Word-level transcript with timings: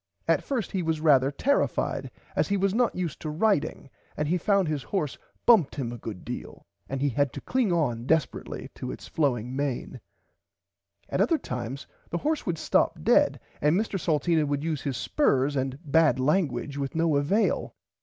At 0.27 0.43
first 0.43 0.71
he 0.71 0.81
was 0.81 0.99
rarther 0.99 1.31
terrified 1.37 2.09
as 2.35 2.47
he 2.47 2.57
was 2.57 2.73
not 2.73 2.95
used 2.95 3.19
to 3.19 3.29
riding 3.29 3.87
and 4.17 4.27
he 4.27 4.39
found 4.39 4.67
his 4.67 4.81
horse 4.81 5.15
bumped 5.45 5.75
him 5.75 5.91
a 5.91 5.99
good 5.99 6.25
deal 6.25 6.65
and 6.89 6.99
he 6.99 7.09
had 7.09 7.31
to 7.33 7.41
cling 7.41 7.71
on 7.71 8.07
desperatly 8.07 8.71
to 8.73 8.91
its 8.91 9.07
flowing 9.07 9.55
main. 9.55 10.01
At 11.09 11.21
other 11.21 11.37
times 11.37 11.85
the 12.09 12.17
horse 12.17 12.47
would 12.47 12.57
stop 12.57 13.03
dead 13.03 13.39
and 13.61 13.79
Mr 13.79 13.99
Salteena 13.99 14.47
would 14.47 14.63
use 14.63 14.81
his 14.81 14.97
spurs 14.97 15.55
and 15.55 15.77
bad 15.85 16.17
languige 16.17 16.77
with 16.77 16.95
no 16.95 17.15
avail. 17.15 17.75